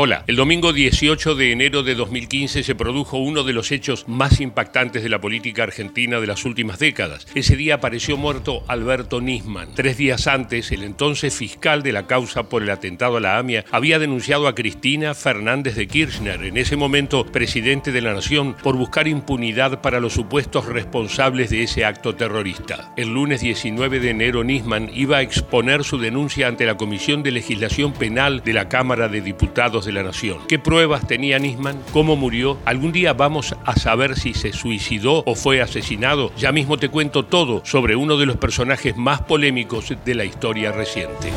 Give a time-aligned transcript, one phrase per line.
[0.00, 4.40] Hola, el domingo 18 de enero de 2015 se produjo uno de los hechos más
[4.40, 7.26] impactantes de la política argentina de las últimas décadas.
[7.34, 9.74] Ese día apareció muerto Alberto Nisman.
[9.74, 13.64] Tres días antes, el entonces fiscal de la causa por el atentado a la AMIA
[13.72, 18.76] había denunciado a Cristina Fernández de Kirchner, en ese momento presidente de la Nación, por
[18.76, 22.92] buscar impunidad para los supuestos responsables de ese acto terrorista.
[22.96, 27.32] El lunes 19 de enero, Nisman iba a exponer su denuncia ante la Comisión de
[27.32, 30.38] Legislación Penal de la Cámara de Diputados la Nación.
[30.48, 31.80] ¿Qué pruebas tenía Nisman?
[31.92, 32.58] ¿Cómo murió?
[32.64, 36.32] ¿Algún día vamos a saber si se suicidó o fue asesinado?
[36.36, 40.72] Ya mismo te cuento todo sobre uno de los personajes más polémicos de la historia
[40.72, 41.32] reciente.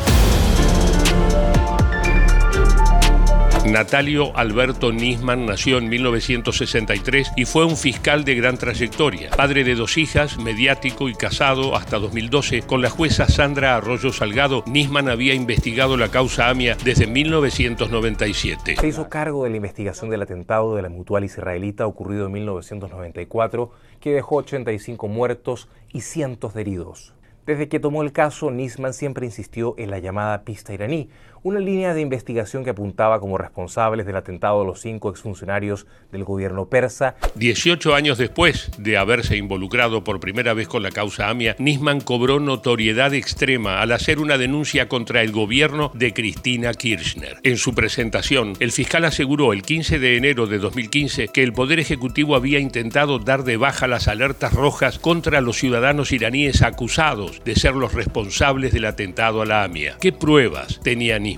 [3.66, 9.30] Natalio Alberto Nisman nació en 1963 y fue un fiscal de gran trayectoria.
[9.30, 14.64] Padre de dos hijas, mediático y casado hasta 2012 con la jueza Sandra Arroyo Salgado,
[14.66, 18.78] Nisman había investigado la causa AMIA desde 1997.
[18.78, 23.72] Se hizo cargo de la investigación del atentado de la mutual israelita ocurrido en 1994
[24.00, 27.14] que dejó 85 muertos y cientos heridos.
[27.46, 31.10] Desde que tomó el caso, Nisman siempre insistió en la llamada pista iraní,
[31.44, 36.24] una línea de investigación que apuntaba como responsables del atentado a los cinco exfuncionarios del
[36.24, 37.16] gobierno persa.
[37.36, 42.40] 18 años después de haberse involucrado por primera vez con la causa AMIA, Nisman cobró
[42.40, 47.38] notoriedad extrema al hacer una denuncia contra el gobierno de Cristina Kirchner.
[47.44, 51.80] En su presentación, el fiscal aseguró el 15 de enero de 2015 que el Poder
[51.80, 57.56] Ejecutivo había intentado dar de baja las alertas rojas contra los ciudadanos iraníes acusados de
[57.56, 59.98] ser los responsables del atentado a la AMIA.
[60.00, 61.31] ¿Qué pruebas tenía Nisman?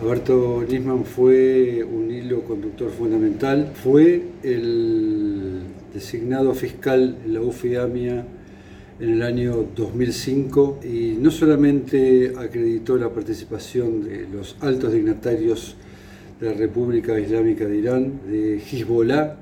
[0.00, 5.60] Alberto Nisman fue un hilo conductor fundamental, fue el
[5.92, 8.24] designado fiscal en la UFIAMIA
[9.00, 15.76] en el año 2005 y no solamente acreditó la participación de los altos dignatarios
[16.40, 19.36] de la República Islámica de Irán, de Hezbollah,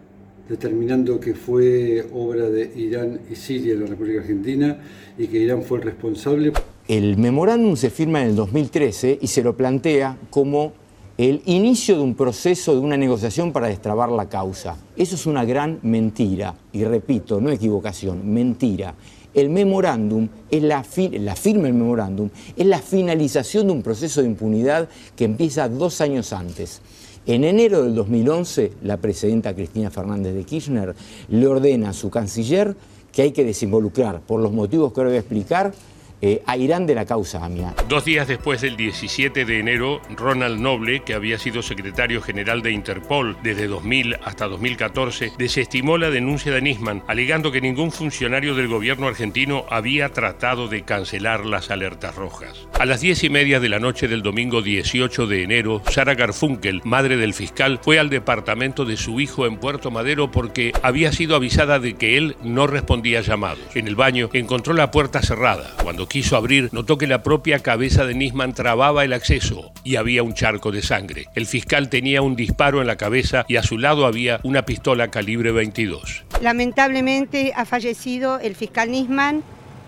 [0.49, 4.79] determinando que fue obra de Irán y Siria en la República Argentina
[5.19, 6.53] y que Irán fue el responsable.
[6.89, 10.73] El memorándum se firma en el 2013 y se lo plantea como
[11.19, 14.77] el inicio de un proceso de una negociación para destrabar la causa.
[14.97, 18.95] Eso es una gran mentira, y repito, no equivocación, mentira.
[19.35, 20.85] El memorándum, es la,
[21.19, 26.01] la firma del memorándum, es la finalización de un proceso de impunidad que empieza dos
[26.01, 26.83] años antes.
[27.27, 30.95] En enero del 2011, la presidenta Cristina Fernández de Kirchner
[31.31, 32.77] le ordena a su canciller
[33.11, 35.73] que hay que desinvolucrar, por los motivos que ahora voy a explicar,
[36.21, 37.75] eh, a Irán de la causa AMIA.
[37.89, 42.73] Dos días después del 17 de enero, Ronald Noble, que había sido secretario general de
[42.73, 48.69] Interpol desde 2000 hasta 2014, desestimó la denuncia de Nisman, alegando que ningún funcionario del
[48.69, 52.67] gobierno argentino había tratado de cancelar las alertas rojas.
[52.79, 56.81] A las diez y media de la noche del domingo 18 de enero, Sara Garfunkel,
[56.85, 61.37] madre del fiscal, fue al departamento de su hijo en Puerto Madero porque había sido
[61.37, 63.65] avisada de que él no respondía llamados.
[63.75, 65.75] En el baño encontró la puerta cerrada.
[65.83, 70.23] Cuando quiso abrir, notó que la propia cabeza de Nisman trababa el acceso y había
[70.23, 71.27] un charco de sangre.
[71.35, 75.09] El fiscal tenía un disparo en la cabeza y a su lado había una pistola
[75.09, 76.25] calibre 22.
[76.41, 79.43] Lamentablemente ha fallecido el fiscal Nisman.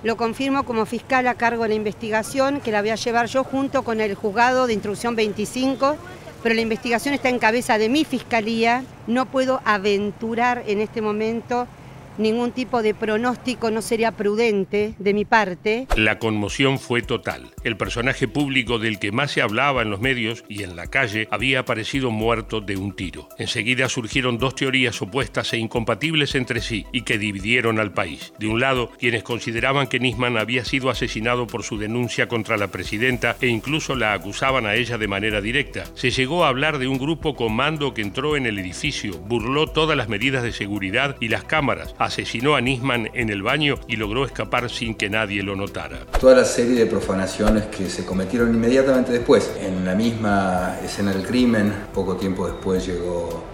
[0.04, 3.42] Lo confirmo como fiscal a cargo de la investigación que la voy a llevar yo
[3.42, 5.96] junto con el juzgado de instrucción 25
[6.42, 8.84] pero la investigación está en cabeza de mi fiscalía.
[9.06, 11.66] No puedo aventurar en este momento
[12.18, 15.86] ningún tipo de pronóstico no sería prudente de mi parte.
[15.96, 17.50] La conmoción fue total.
[17.64, 21.28] El personaje público del que más se hablaba en los medios y en la calle
[21.30, 23.28] había aparecido muerto de un tiro.
[23.38, 28.32] Enseguida surgieron dos teorías opuestas e incompatibles entre sí y que dividieron al país.
[28.38, 32.68] De un lado, quienes consideraban que Nisman había sido asesinado por su denuncia contra la
[32.68, 35.84] presidenta e incluso la acusaban a ella de manera directa.
[35.94, 39.96] Se llegó a hablar de un grupo comando que entró en el edificio, burló todas
[39.96, 44.24] las medidas de seguridad y las cámaras, asesinó a Nisman en el baño y logró
[44.24, 45.98] escapar sin que nadie lo notara.
[46.20, 49.50] Toda la serie de profanaciones que se cometieron inmediatamente después.
[49.60, 53.44] En la misma escena del crimen, poco tiempo después llegó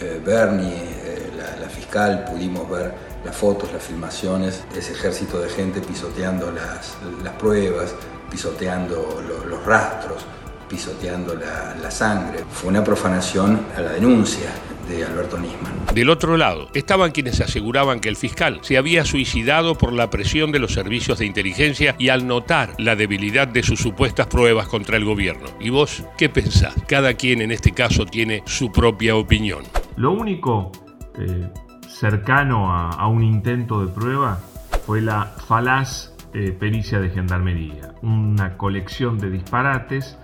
[0.00, 2.92] eh, Bernie, eh, la, fiscal, pudimos ver
[3.24, 6.96] las fotos, las filmaciones ese ejército de gente pisoteando las,
[7.38, 7.94] pruebas,
[8.30, 10.24] pisoteando los rastros,
[10.68, 12.44] pisoteando la sangre.
[12.50, 14.50] Fue una profanación a la denuncia
[14.88, 15.72] de Alberto Nisman.
[15.94, 20.52] Del otro lado, estaban quienes aseguraban que el fiscal se había suicidado por la presión
[20.52, 24.96] de los servicios de inteligencia y al notar la debilidad de sus supuestas pruebas contra
[24.96, 25.46] el gobierno.
[25.60, 26.74] ¿Y vos qué pensás?
[26.86, 29.64] Cada quien en este caso tiene su propia opinión.
[29.96, 30.72] Lo único
[31.18, 31.48] eh,
[31.88, 34.40] cercano a, un intento de prueba
[34.84, 40.18] fue la falaz eh, pericia de gendarmería, una colección de disparates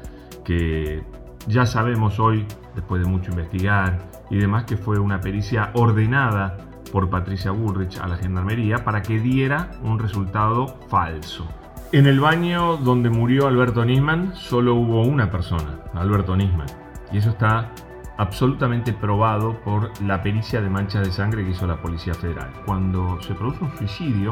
[0.44, 1.02] que
[1.48, 3.98] Ya sabemos hoy, después de mucho investigar
[4.32, 6.56] y demás, que fue una pericia ordenada
[6.90, 11.46] por Patricia Bullrich a la gendarmería para que diera un resultado falso.
[11.92, 16.66] En el baño donde murió Alberto Nisman solo hubo una persona, Alberto Nisman.
[17.12, 17.70] Y eso está
[18.16, 22.50] absolutamente probado por la pericia de manchas de sangre que hizo la Policía Federal.
[22.64, 24.30] Cuando se produce un suicidio,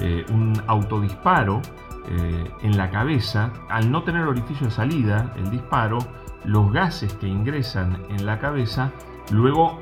[0.00, 1.62] eh, un autodisparo
[2.08, 5.98] eh, en la cabeza, al no tener orificio de salida, el disparo,
[6.44, 8.90] los gases que ingresan en la cabeza
[9.30, 9.78] luego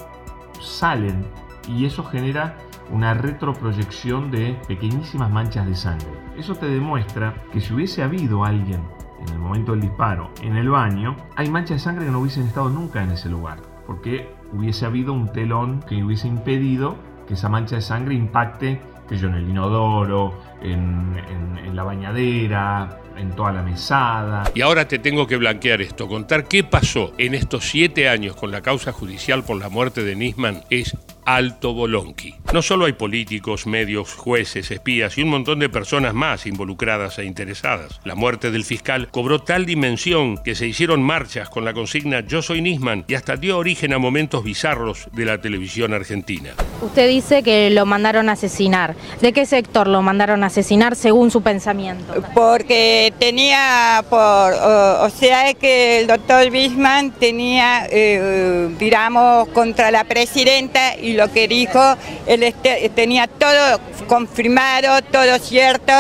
[0.60, 1.26] salen
[1.68, 2.56] y eso genera
[2.90, 6.08] una retroproyección de pequeñísimas manchas de sangre.
[6.36, 8.82] Eso te demuestra que si hubiese habido alguien
[9.26, 12.46] en el momento del disparo en el baño, hay manchas de sangre que no hubiesen
[12.46, 16.96] estado nunca en ese lugar, porque hubiese habido un telón que hubiese impedido
[17.26, 23.00] que esa mancha de sangre impacte que yo en el inodoro, en, en, la bañadera,
[23.16, 24.44] en toda la mesada.
[24.54, 26.08] Y ahora te tengo que blanquear esto.
[26.08, 30.16] Contar qué pasó en estos siete años con la causa judicial por la muerte de
[30.16, 32.34] Nisman es Alto Bolonqui.
[32.52, 37.24] No solo hay políticos, medios, jueces, espías y un montón de personas más involucradas e
[37.24, 38.00] interesadas.
[38.04, 42.42] La muerte del fiscal cobró tal dimensión que se hicieron marchas con la consigna Yo
[42.42, 46.50] soy Nisman y hasta dio origen a momentos bizarros de la televisión argentina.
[46.82, 48.94] Usted dice que lo mandaron a asesinar.
[49.20, 52.22] ¿De qué sector lo mandaron a asesinar según su pensamiento?
[52.34, 60.96] Porque tenía por, o, sea que el doctor Bisman tenía, eh, digamos, contra la presidenta
[60.96, 61.80] y lo que dijo,
[62.26, 65.92] él este, tenía todo confirmado, todo cierto,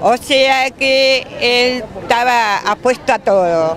[0.00, 3.76] o sea que él estaba apuesto a todo.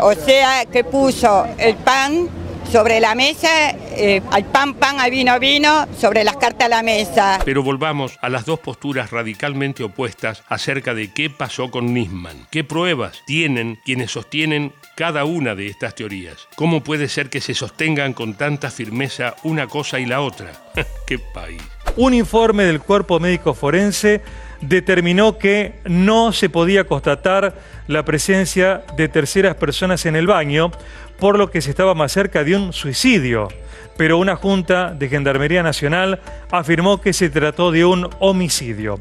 [0.00, 2.28] O sea que puso el pan
[2.70, 3.48] sobre la mesa,
[3.96, 7.38] eh, al pan pan, al vino vino, sobre las cartas a la mesa.
[7.44, 12.46] Pero volvamos a las dos posturas radicalmente opuestas acerca de qué pasó con Nisman.
[12.50, 16.48] ¿Qué pruebas tienen quienes sostienen cada una de estas teorías?
[16.56, 20.52] ¿Cómo puede ser que se sostengan con tanta firmeza una cosa y la otra?
[21.06, 21.75] ¡Qué país!
[21.96, 24.20] Un informe del cuerpo médico forense
[24.60, 27.54] determinó que no se podía constatar
[27.86, 30.70] la presencia de terceras personas en el baño,
[31.18, 33.48] por lo que se estaba más cerca de un suicidio.
[33.96, 36.20] Pero una junta de Gendarmería Nacional
[36.50, 39.00] afirmó que se trató de un homicidio.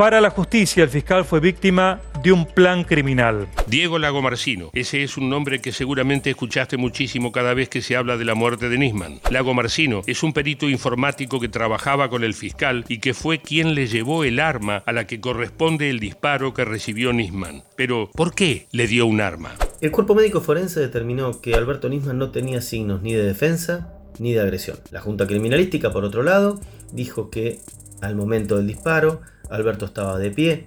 [0.00, 3.46] Para la justicia, el fiscal fue víctima de un plan criminal.
[3.66, 7.96] Diego Lago Marcino, ese es un nombre que seguramente escuchaste muchísimo cada vez que se
[7.96, 9.20] habla de la muerte de Nisman.
[9.30, 13.74] Lago Marcino es un perito informático que trabajaba con el fiscal y que fue quien
[13.74, 17.64] le llevó el arma a la que corresponde el disparo que recibió Nisman.
[17.76, 19.54] Pero, ¿por qué le dio un arma?
[19.82, 24.32] El cuerpo médico forense determinó que Alberto Nisman no tenía signos ni de defensa ni
[24.32, 24.78] de agresión.
[24.92, 26.58] La Junta Criminalística, por otro lado,
[26.90, 27.58] dijo que
[28.00, 29.20] al momento del disparo,
[29.50, 30.66] Alberto estaba de pie,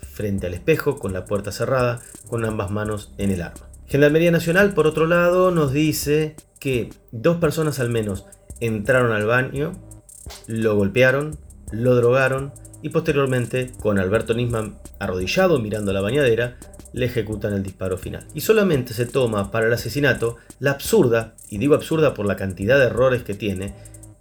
[0.00, 3.68] frente al espejo, con la puerta cerrada, con ambas manos en el arma.
[3.86, 8.26] Gendarmería Nacional, por otro lado, nos dice que dos personas al menos
[8.60, 9.72] entraron al baño,
[10.46, 11.36] lo golpearon,
[11.72, 12.52] lo drogaron
[12.82, 16.56] y posteriormente, con Alberto Nisman arrodillado mirando la bañadera,
[16.92, 18.26] le ejecutan el disparo final.
[18.34, 22.78] Y solamente se toma para el asesinato la absurda, y digo absurda por la cantidad
[22.78, 23.74] de errores que tiene,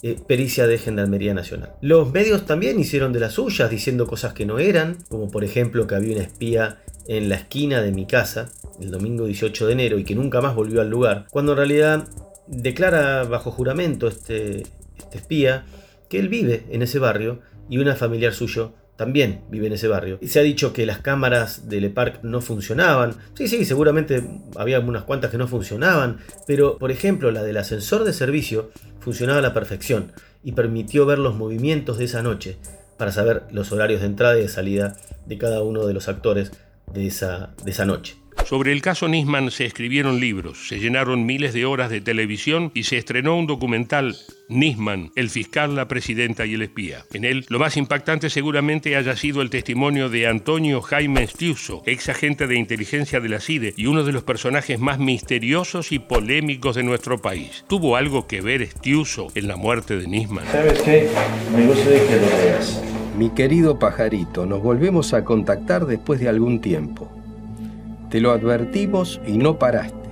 [0.03, 1.73] eh, pericia de Gendarmería Nacional.
[1.81, 5.85] Los medios también hicieron de las suyas diciendo cosas que no eran, como por ejemplo
[5.85, 8.49] que había una espía en la esquina de mi casa
[8.79, 12.07] el domingo 18 de enero y que nunca más volvió al lugar, cuando en realidad
[12.47, 14.63] declara bajo juramento este,
[14.97, 15.65] este espía
[16.09, 20.19] que él vive en ese barrio y una familiar suyo también vive en ese barrio.
[20.21, 23.15] Y se ha dicho que las cámaras del EPARC no funcionaban.
[23.33, 24.23] Sí, sí, seguramente
[24.55, 29.39] había unas cuantas que no funcionaban, pero por ejemplo la del ascensor de servicio funcionaba
[29.39, 30.11] a la perfección
[30.43, 32.59] y permitió ver los movimientos de esa noche
[32.99, 36.51] para saber los horarios de entrada y de salida de cada uno de los actores
[36.93, 38.20] de esa, de esa noche.
[38.51, 42.83] Sobre el caso Nisman se escribieron libros, se llenaron miles de horas de televisión y
[42.83, 44.17] se estrenó un documental,
[44.49, 47.05] Nisman, el fiscal, la presidenta y el espía.
[47.13, 52.09] En él, lo más impactante seguramente haya sido el testimonio de Antonio Jaime Stiuso, ex
[52.09, 56.75] agente de inteligencia de la CIDE y uno de los personajes más misteriosos y polémicos
[56.75, 57.63] de nuestro país.
[57.69, 60.45] ¿Tuvo algo que ver Stiuso en la muerte de Nisman?
[60.51, 61.07] ¿Sabes qué?
[61.55, 62.83] Me gustaría que lo veas.
[63.17, 67.20] Mi querido pajarito, nos volvemos a contactar después de algún tiempo.
[68.11, 70.09] Te lo advertimos y no paraste.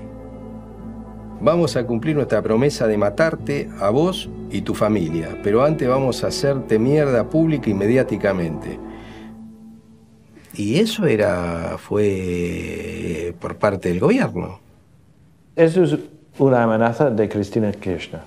[1.42, 6.24] Vamos a cumplir nuestra promesa de matarte a vos y tu familia, pero antes vamos
[6.24, 8.80] a hacerte mierda pública y mediáticamente.
[10.56, 14.62] Y eso era fue por parte del gobierno.
[15.58, 15.98] Eso es
[16.38, 18.22] una amenaza de Cristina Kirchner.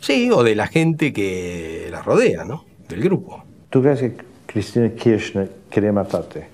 [0.00, 2.66] Sí, o de la gente que la rodea, ¿no?
[2.90, 3.42] Del grupo.
[3.70, 4.12] ¿Tú crees que
[4.44, 6.53] Cristina Kirchner quiere matarte?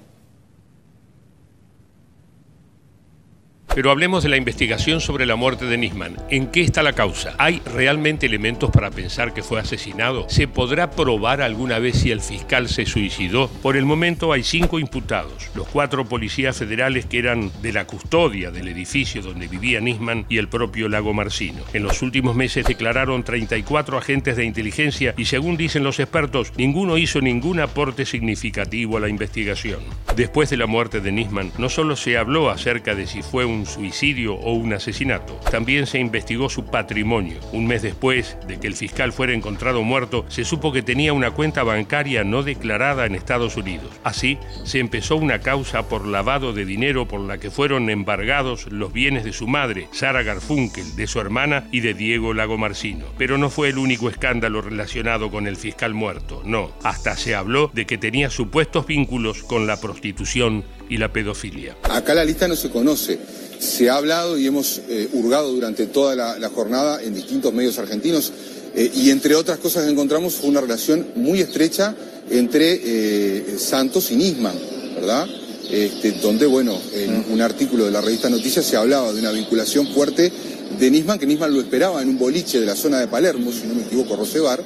[3.72, 6.16] Pero hablemos de la investigación sobre la muerte de Nisman.
[6.28, 7.34] ¿En qué está la causa?
[7.38, 10.26] ¿Hay realmente elementos para pensar que fue asesinado?
[10.28, 13.48] ¿Se podrá probar alguna vez si el fiscal se suicidó?
[13.62, 18.50] Por el momento hay cinco imputados, los cuatro policías federales que eran de la custodia
[18.50, 21.62] del edificio donde vivía Nisman y el propio Lago Marcino.
[21.72, 26.98] En los últimos meses declararon 34 agentes de inteligencia y según dicen los expertos, ninguno
[26.98, 29.80] hizo ningún aporte significativo a la investigación.
[30.16, 33.59] Después de la muerte de Nisman, no solo se habló acerca de si fue un
[33.66, 37.38] suicidio o un asesinato, también se investigó su patrimonio.
[37.52, 41.30] Un mes después de que el fiscal fuera encontrado muerto, se supo que tenía una
[41.32, 43.90] cuenta bancaria no declarada en Estados Unidos.
[44.04, 48.92] Así, se empezó una causa por lavado de dinero por la que fueron embargados los
[48.92, 53.06] bienes de su madre, Sara Garfunkel, de su hermana y de Diego Lagomarcino.
[53.18, 56.70] Pero no fue el único escándalo relacionado con el fiscal muerto, no.
[56.82, 61.76] Hasta se habló de que tenía supuestos vínculos con la prostitución y la pedofilia.
[61.84, 63.50] Acá la lista no se conoce.
[63.60, 68.32] Se ha hablado y hemos eh, hurgado durante toda la, jornada en distintos medios argentinos
[68.74, 71.94] eh, y entre otras cosas que encontramos fue una relación muy estrecha
[72.30, 74.54] entre eh, Santos y Nisman,
[74.94, 75.28] ¿verdad?
[75.70, 79.86] Este, donde, bueno, en un artículo de la revista Noticias se hablaba de una vinculación
[79.88, 80.32] fuerte
[80.78, 83.66] de Nisman, que Nisman lo esperaba en un boliche de la zona de Palermo, si
[83.66, 84.62] no me equivoco, Rosebar,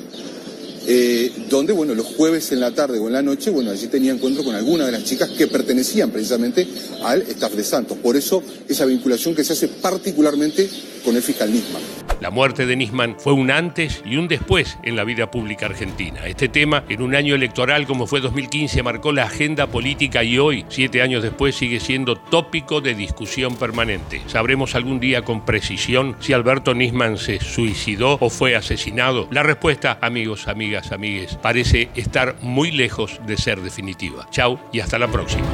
[0.87, 4.13] eh, donde, bueno, los jueves en la tarde o en la noche, bueno, allí tenía
[4.13, 6.67] encuentro con algunas de las chicas que pertenecían precisamente
[7.03, 7.99] al staff de Santos.
[7.99, 10.69] Por eso esa vinculación que se hace particularmente
[11.05, 12.04] con el fiscal Nisman.
[12.21, 16.27] La muerte de Nisman fue un antes y un después en la vida pública argentina.
[16.27, 20.65] Este tema, en un año electoral como fue 2015, marcó la agenda política y hoy,
[20.69, 24.23] siete años después, sigue siendo tópico de discusión permanente.
[24.27, 29.29] Sabremos algún día con precisión si Alberto Nisman se suicidó o fue asesinado.
[29.31, 34.27] La respuesta, amigos, amigas, amigues, parece estar muy lejos de ser definitiva.
[34.31, 35.47] Chau y hasta la próxima.